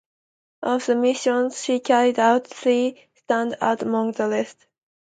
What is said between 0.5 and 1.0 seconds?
Of the